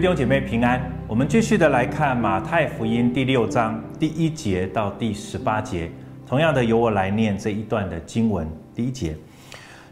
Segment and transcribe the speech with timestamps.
[0.00, 5.90] 弟兄姐妹平安，我们继续的来看马太福音第六章第一节到第十八节。
[6.24, 8.48] 同样的，由我来念这一段的经文。
[8.72, 9.16] 第一节，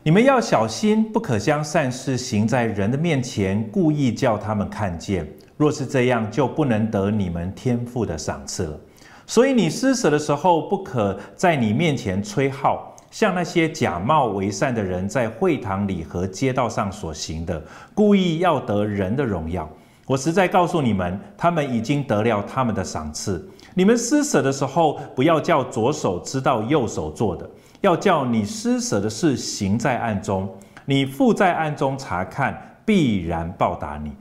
[0.04, 5.26] 你们要小心，不可将善事行在人的面前，故意叫他们看见。
[5.56, 8.78] 若是这样，就不能得你们天父的赏赐了。
[9.26, 17.60] 所以你施舍的时候，不可在你面前吹号，像那些假冒为善的人在会堂里和街道上所行的，
[17.92, 19.68] 故意要得人的荣耀。
[20.06, 23.50] 我实在告诉你们，他们已经得了他们的赏赐。
[23.74, 27.48] 你们施舍的时候，不要叫左手知道右手做的，
[27.80, 30.48] 要叫你施舍的事行在暗中。
[30.84, 34.12] 你父在暗中察看，必然报答你。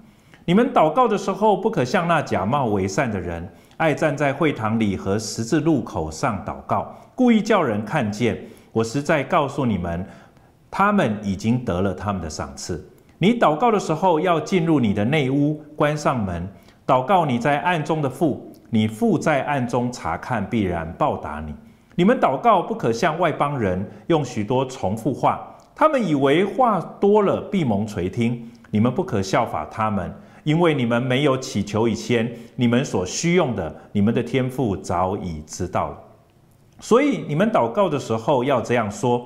[0.44, 3.48] 你们祷告的时候，不可像那假冒为善的人，
[3.78, 8.44] 爱站在会堂里和十字路口上祷告，故意叫人看见。
[8.72, 10.06] 我实在告诉你们，
[10.72, 12.84] 他们已经得了他们的赏赐。
[13.18, 16.48] 你祷告的时候，要进入你的内屋，关上门，
[16.86, 21.56] 祷告你在暗中的父，你父在暗中察看，必然报答你。
[21.96, 28.52] 你们祷告不可像外邦人，用许多重复话，他们以为话多了必蒙垂听。
[28.70, 30.14] 你们不可效法他们，
[30.44, 35.98] 因为你们没有祈求以前，你们所需用的，你们的天父早已知道了。
[36.82, 39.26] 所以你们祷告的时候，要这样说。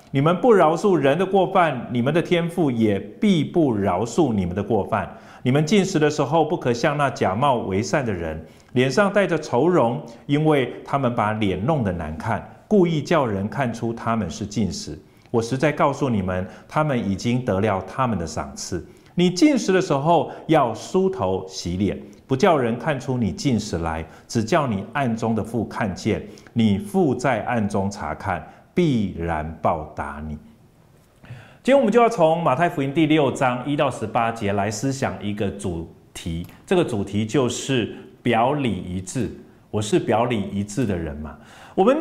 [0.13, 5.09] 你们不饶恕人的过犯，你们的天父也必不饶恕你们的过犯。
[5.41, 14.99] 你们进食的时候，不可像那假冒为善的人，脸上带着愁容，因为他们把脸弄得难看，故意叫人看出他们是进食。
[15.29, 18.85] 我实在告诉你们，他们已经得了他们的赏赐。
[19.15, 21.97] 你进食的时候，要梳头洗脸，
[22.27, 26.21] 不叫人看出你进食来，只叫你暗中的父看见。
[26.51, 28.45] 你父在暗中察看。
[28.73, 30.37] 必然报答你。
[31.63, 39.29] 今天我们就要从马太福音第六章一到十八节来思想一个主题，这个主题就是表里一致。
[39.69, 41.37] 我是表里一致的人嘛？
[41.75, 41.97] 我们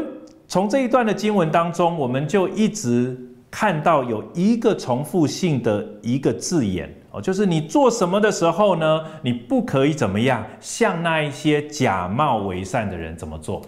[0.49, 3.17] 从这一段的经文当中，我们就一直
[3.51, 13.63] 看到有一个重复性的一个字眼哦，就是你做什么的时候呢，你不可以怎么样，像那一些假冒为善的人怎么做。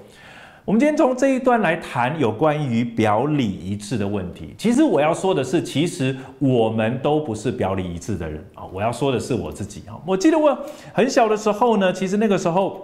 [0.64, 4.54] 我们今天从这一段来谈有关于表里一致的问题。
[4.56, 8.64] 其实我要说的是，其实我们都不是表里一致的人啊。
[8.72, 9.98] 我要说的是我自己啊。
[10.06, 10.56] 我记得我
[10.92, 12.80] 很小的时候呢，其实那个时候，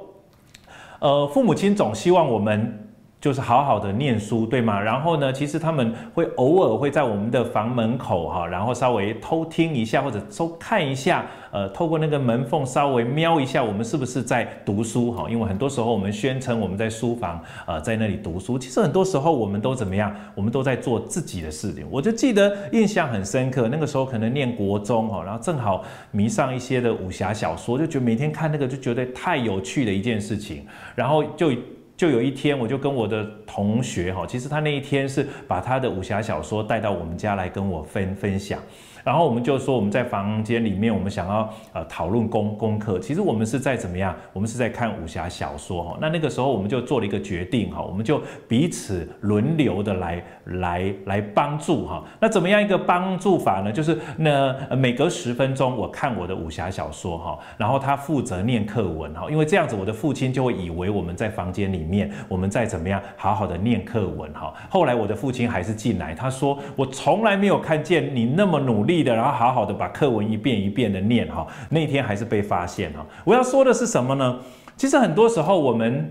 [0.98, 2.84] 呃，父母亲总希望我们。
[3.20, 4.80] 就是好好的念书，对吗？
[4.80, 15.28] 然后呢，其实他们会偶尔会在我们的房门口哈，然后稍微偷听一下或者偷看一下，呃，透过那个门缝稍微瞄一下我们是不是在读书哈。
[15.28, 20.14] 因为很多时候我们宣称我们在书房，呃，在那里读书，其实很多时候我们都怎么样？
[20.36, 21.84] 我们都在做自己的事情。
[21.90, 30.64] 我就记得印象很深刻，那个时候可能念国中哈，然后正好迷上一些的武侠小说，就觉得每天看那个就觉得太有趣的一件事情，
[30.94, 31.50] 然后就。
[31.98, 38.62] 就有一天，我就跟我的同学哈，其实他那一天是把他的武侠小说带到我们家来跟我分分享。
[39.04, 42.98] 然后我们就说我们在房间里面，我们想要呃讨论功功课。
[42.98, 44.14] 其实我们是在怎么样？
[44.32, 45.98] 我们是在看武侠小说哈。
[46.00, 52.04] 那那个时候我们就做了一个决定哈，我们就彼此轮流的来来来帮助哈。
[52.20, 53.72] 那怎么样一个帮助法呢？
[53.72, 59.30] 就是那每隔十分钟我看我的武侠小说哈，然后他负责念课文哈。
[59.30, 64.52] 因为这样子我的父亲就会以为我们在房间里面，我们在怎么样好好的念课文哈。
[64.68, 68.97] 后来我的父亲还是进来，他说我从来没有看见你那么努力。
[69.02, 73.06] 的，然后好好的把课文一遍一遍的念哈，那天还是被发现哈。
[73.24, 74.38] 我要说的是什么呢？
[74.76, 76.10] 其实很多时候我们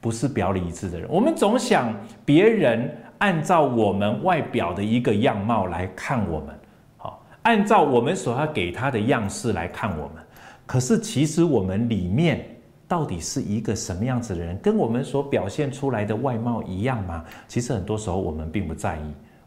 [0.00, 1.94] 不是表里一致的人，我们总想
[2.24, 6.48] 别人按照我们外表的一个样貌来看我们，
[6.96, 10.22] 好，按照我们所要给他的样式来看我们。
[10.66, 12.44] 可是其实我们里面
[12.88, 17.24] 到底是一个什么样子的人，跟我们所表现出来的外貌一样吗？
[17.46, 19.00] 其实很多时候我们并不在意。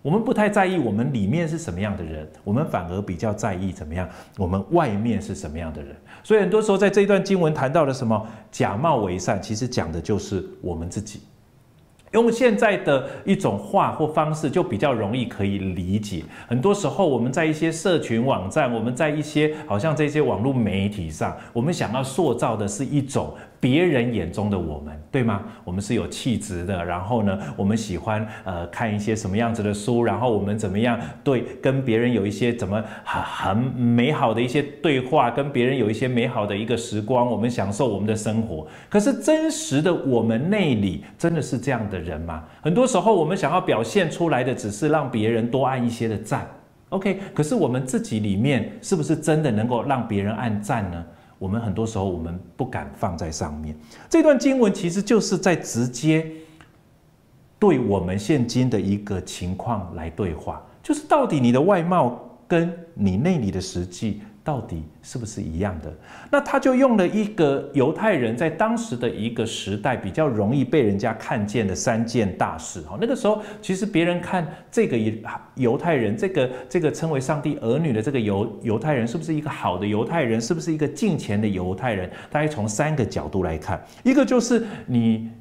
[0.06, 4.08] 我们不太在意我们里面是什么样的人，我们反而比较在意怎么样，
[4.38, 5.96] 我们外面是什么样的人。
[6.24, 11.22] 所以很多时候在这一段经文谈到的什么假冒为善，其实讲的就是我们自己。
[12.12, 16.24] 用现在的一种话或方式，就比较容易可以理解。
[16.48, 25.44] 很多时候，我们在一些社群网站，我们在一些好像这些网络媒体上，我们想要塑造的是一种别人眼中的我们，对吗？
[25.64, 38.68] 我们是有气质的，然后呢，我们喜欢呃看一些什么样子的书，然后我们怎么样对跟别人有一些怎么很很美好的一些对话，跟别人有一些美好的一个时光，我们享受我们的生活。
[38.90, 42.44] 可是真实的我们内里真的是这样的人吗？
[42.62, 46.48] 很多时候我们想要表现出来的只是让别人多按一些的赞
[46.90, 47.20] ，OK？
[47.34, 51.04] 可是我们自己里面是不是真的能够让别人按赞呢？
[51.46, 53.78] 我们很多时候我们不敢放在上面。
[54.10, 56.26] 这段经文其实就是在直接
[57.60, 64.24] 对我们现今的一个情况来对话，就是到底你的外貌跟你内里的实际。
[64.46, 65.92] 到底是不是一样的？
[66.30, 72.80] 那他就用了一个犹太人在当时的一个时代比较容易被人家看见的三件大事。
[72.82, 74.96] 哈，那个时候其实别人看这个
[75.56, 80.40] 犹太人，这个这个称为上帝儿女的这个犹犹太人，是不是一个好的犹太人？
[80.40, 82.08] 是不是一个敬虔的犹太人？
[82.30, 85.32] 大家从三个角度来看，一个就是你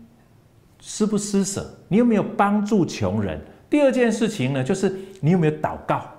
[0.81, 3.39] 施不施舍，你有没有帮助穷人？
[3.69, 4.91] 第二件事情呢，就是
[5.21, 6.11] 你有没有祷告？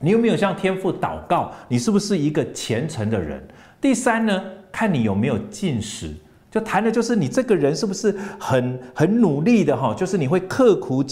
[0.00, 1.52] 你有没有向天父祷告？
[1.68, 3.42] 你是不是一个虔诚的人？
[3.80, 4.42] 第三呢，
[4.72, 6.14] 看你有没有进食，
[6.50, 9.94] 就谈的就是你这个人是不是很很努力的哈？
[9.94, 11.04] 就是你会刻苦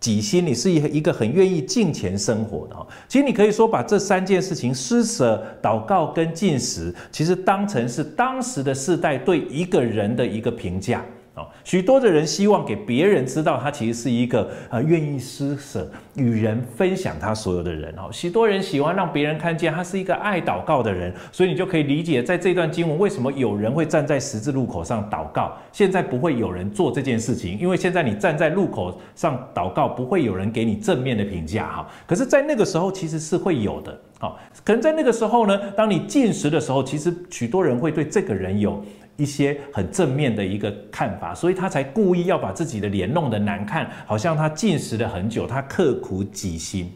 [0.00, 2.86] 己心，你是一一个很愿意敬虔生活的哈。
[3.06, 11.04] 其实你可以说把这三件事情施舍、祷告跟进食，其实当成是当时的世代对一个人的一个评价。
[11.34, 17.90] 哦，许多的人希望给别人知道，他其实是一个呃愿意施舍、与人分享他所有的人。
[17.96, 25.56] 哦，许多人喜欢让别人看见他是一个爱祷告的人，所以你就可以理解，在这段经文为什么有人会站在十字路口上祷告。
[25.72, 31.66] 现在不会有人做这件事情，因为现在你站在路口上祷告，不会有人给你正面的评价。
[31.66, 33.98] 哈，可是，在那个时候其实是会有的。
[34.18, 38.84] 好，可能在那个时候呢，当你进食的时候，其实许多人会对这个人有。
[39.16, 46.90] 一些很正面的一个看法，所以他才故意要把自己的脸弄得难看，好像他进食了很久，他刻苦己心。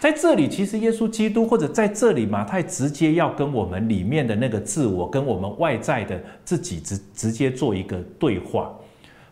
[0.00, 8.74] 在这里，其实耶稣基督或者在这里，马太直接要跟我们里面的那个自我，跟我们外在的自己直直接做一个对话。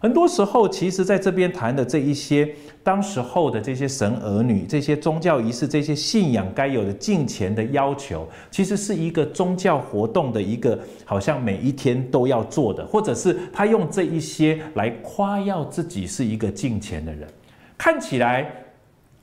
[0.02, 2.48] 很多时候，其实在这边谈的这一些，
[2.82, 17.28] 当时候的这些神儿女、这些宗教仪式、这些信仰该有的敬虔的要求，其实是一个宗教活动的一个，好像每一天都要做的，或者是他用这一些来夸耀自己是一个敬虔的人，
[17.76, 18.50] 看起来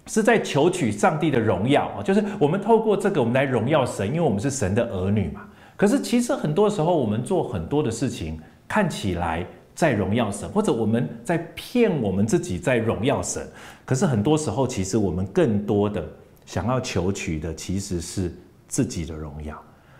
[0.05, 5.41] 是在求取上帝的荣耀啊，就是我们透过这个，我们来荣耀神，因为我们是神的儿女嘛。
[5.75, 9.43] 可是其实很多时候，我们做很多的事情，看起来。
[9.77, 13.47] 在荣耀神，或者我们在骗我们自己在荣耀神，
[13.85, 16.03] 可是很多时候，其实我们更多的
[16.47, 18.35] 想要求取的其实是
[18.67, 19.55] 自己的荣耀。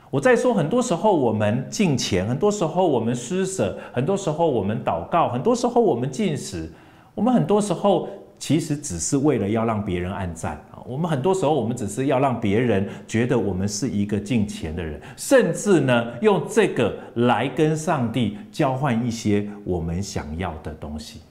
[0.10, 6.72] 我在说，很多时候我们敬钱，很多时候我们施舍，很多时候我们祷告，很多时候我们进食，
[7.14, 8.10] 我们很多时候
[8.40, 10.82] 其实只是为了要让别人按赞啊。
[10.86, 21.22] 我们很多时候，我们只是要让别人觉得我们是一个敬虔的人，甚至呢，用这个来跟上帝交换一些我们想要的东西。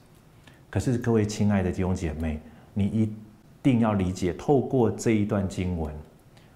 [0.69, 2.39] 可是，各位亲爱的弟兄姐妹，
[2.73, 3.11] 你一
[3.63, 5.91] 定要理解，透过这一段经文，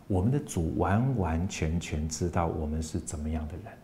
[0.07, 3.80] 我们的主完完全全知道我们是怎么样的人。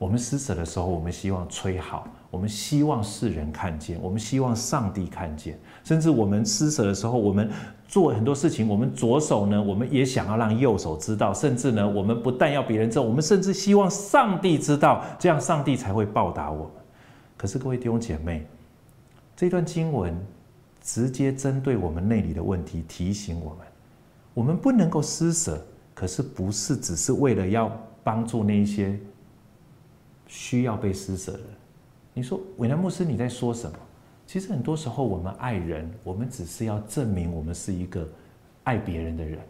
[0.00, 7.50] 我们施舍的时候，我们希望吹好，我们希望世人看见，我们希望上帝看见，甚至我们施舍的时候，我们
[7.86, 16.72] 做很多事情，我们左手呢，我们也想要让右手知道，甚至呢，我们不但要别人知道，我们甚至希望上帝知道，这样上帝才会报答我们。
[17.36, 18.46] 可是各位弟兄姐妹，
[19.36, 20.18] 这段经文
[20.82, 23.58] 直接针对我们内里的问题，提醒我们：
[24.32, 27.70] 我们不能够施舍，可是不是只是为了要
[28.02, 28.98] 帮助那些。
[30.30, 31.40] 需要被施舍的，
[32.14, 33.76] 你说韦南牧师你在说什么？
[34.28, 38.08] 其实很多时候我们爱人，我们只是要证明我们是一个
[38.62, 39.40] 爱别人的人，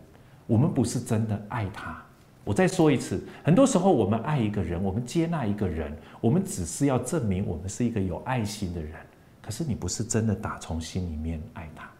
[0.46, 2.02] 我们不是真的爱他。
[2.44, 8.94] 我再说一次，很多时候我们爱一个人，我们接纳一个人，我们只是要证明我们是一个有爱心的人。
[9.42, 11.90] 可是你不是真的打从心里面爱他。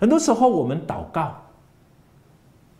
[0.00, 1.40] 很多时候我们祷告，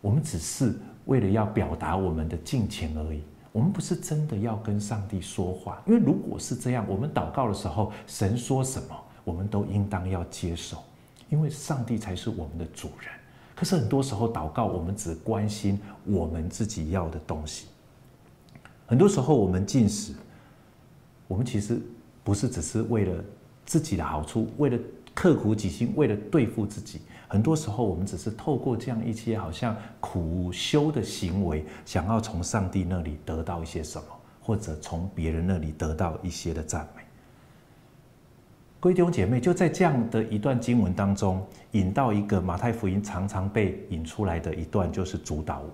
[0.01, 3.23] 我们只是为了要表达我们的敬虔而已。
[3.55, 8.89] 我们不是真的要跟上帝说话，因为如果是这样，我们祷告的时候，神说什么，
[9.23, 10.83] 我们都应当要接受，
[11.29, 13.09] 因为上帝才是我们的主人。
[13.55, 17.67] 可是很多时候祷告，我们只关心我们自己要的东西。
[18.85, 20.13] 很多时候我们进食，
[21.25, 21.81] 我们其实
[22.25, 23.23] 不是只是为了
[23.65, 24.77] 自己的好处，为了
[25.15, 27.01] 刻苦己心，为了对付自己。
[27.27, 34.05] 很多时候，我们只是透过这样一些好像苦修的行为，想要从上帝那里得到一些什么，
[34.41, 37.01] 或者从别人那里得到一些的赞美。
[38.79, 45.69] 各位弟兄姐妹，就在这样的一段经文当中，引到一个马太福音常常被引出来的一段，就是主导文。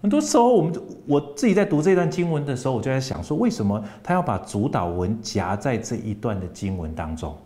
[0.00, 0.72] 很多时候，我们
[1.06, 7.36] 我自己在读这段经文的时候，我就在想说，为什么他要把主导文夹在这一段的经文当中？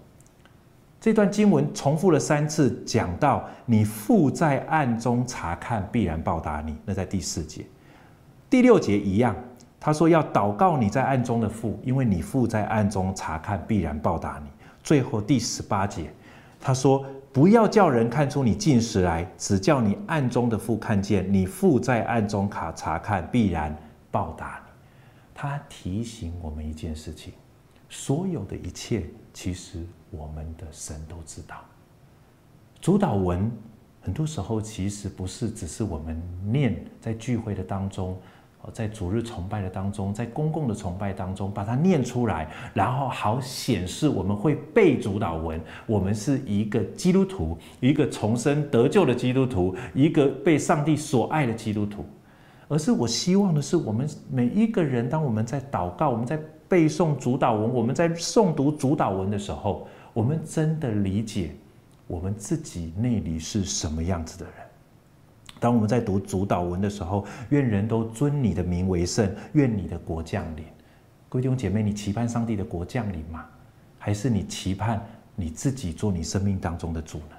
[1.04, 6.75] 这段经文重复了三次，讲到你父在暗中查看，必然报答你。
[6.82, 7.62] 那在第四节、
[8.49, 9.37] 第六节一样。
[9.78, 14.49] 他说：“要祷告你在暗中的父，因为你父在暗中查看，必然报答你。”
[14.82, 16.11] 最后第十八节，
[16.58, 23.76] 他说：“不要叫人看出你进食来，只叫你暗中的父看见，你父在暗中卡查看，必然
[24.11, 24.73] 报答你。”
[25.37, 27.34] 他提醒我们一件事情：
[27.96, 29.78] 所有的一切，其实
[30.10, 31.64] 我们的神都知道。
[32.80, 33.48] 主祷文
[34.02, 38.18] 很多时候其实不是只是我们念在聚会的当中。
[38.72, 52.06] 在主日崇拜的当中，在公共的崇拜当中，把它念出来，然后好显示我们会背主祷文，我们是一个基督徒，一个重生得救的基督徒，一个被上帝所爱的基督徒。
[52.66, 61.54] 而是我希望的是，我们每一个人，当我们在祷告，我们在背诵主祷文，我们在诵读主祷文的时候，我们真的理解
[62.06, 64.54] 我们自己内里是什么样子的人。
[65.61, 70.64] 当我们在读主祷文的时候，愿人都尊你的名为圣，愿你的国降临。
[71.28, 73.47] 各位弟兄姐妹，你期盼上帝的国降临吗？
[73.99, 75.02] 还是你期盼
[75.35, 77.37] 你自己做你生命当中的主呢？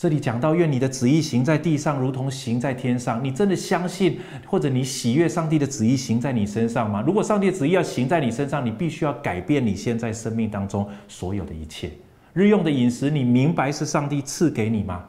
[0.00, 3.22] 这里讲到，愿你的旨意行在地上，如同行在天上。
[3.22, 7.04] 你真的相信，或者你喜悦上帝的旨意行在你身上吗？
[7.06, 11.90] 如果上帝的旨意要行在你身上，你必须要改变你现在生命当中所有的一切。
[12.32, 15.04] 日用的饮食，你明白是上帝赐给你吗？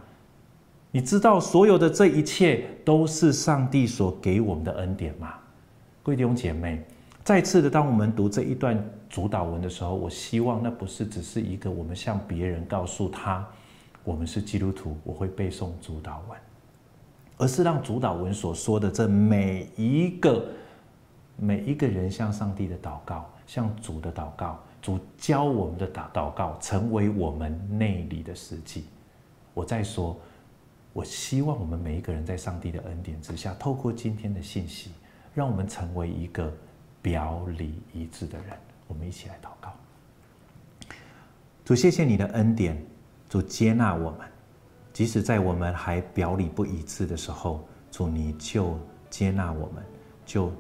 [0.92, 5.36] 你知道所有的这一切都是上帝所给我们的恩典吗？
[6.04, 6.84] 各位弟兄姐妹，
[7.24, 8.78] 再次的，当我们读这一段
[9.10, 13.48] 主祷文的时候，我希望那不是只是一个我们向别人告诉他，
[14.04, 16.40] 我们是基督徒，我会背诵主祷文，
[17.38, 20.46] 而是让主祷文所说的这每一个
[21.38, 28.86] 每一个人向上帝的祷告，向主的祷告，主教我们的祷祷告，成为我们内里的实际。
[29.54, 30.18] 我再说。
[30.94, 34.92] 我希望我们每一个人在上帝的恩典之下，透过今天的信息，
[35.34, 36.54] 让我们成为一个
[37.02, 38.48] 表里一致的人。
[38.90, 39.72] 我们一起来祷告。
[41.64, 42.76] 主，谢谢你的恩典，
[43.32, 44.28] 主接纳我们，
[44.92, 48.78] 即使在我们还表里不一致的时候，主你就
[49.10, 49.82] 接纳我们，
[50.26, 50.52] 就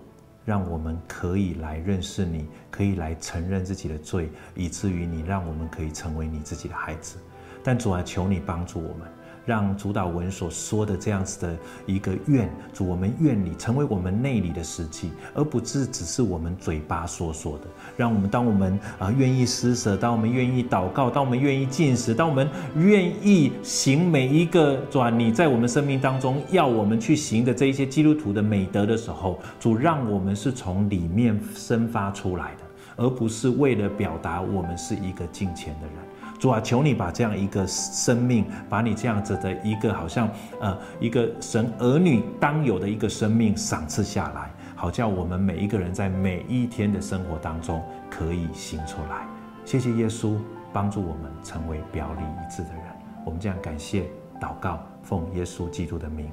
[0.45, 7.17] 让我们可以来认识你，可以来承认自己的罪，以至于你让我们可以成为你自己的孩子。
[7.61, 9.05] 但主啊，求你帮助我们。
[9.45, 17.65] 让主祷文所说的这样子的一个愿，主我们愿你成为我们内里的实际，而不是只是我们嘴巴所说的。
[17.97, 35.95] 让我们当我们啊愿意施舍，当我们愿意祷告，当我们愿意进食，当我们愿意行每一个主你在我们生命当中要我们去行的这一些基督徒的美德的时候，主让我们是从里面生发出来的，而不是为了表达我们是一个敬虔的人。
[36.41, 40.27] 主啊，求你把这样一个生命，把你这样子的一个好像
[40.59, 47.79] 呃一个神儿女当有的一个生命赏赐下来，好叫我们每一个人在每一天的生活当中
[48.09, 49.27] 可以行出来。
[49.65, 50.35] 谢谢耶稣
[50.73, 52.81] 帮助我们成为表里一致的人。
[53.23, 54.09] 我们这样感谢
[54.41, 56.27] 祷告，奉耶稣基督的名，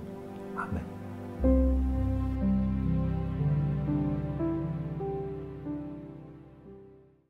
[0.57, 1.68] 阿门。